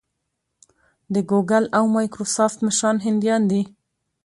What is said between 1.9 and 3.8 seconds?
مایکروسافټ مشران هندیان دي.